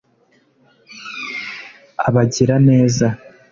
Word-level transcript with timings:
abagira 2.07 2.55
neza 2.67 3.07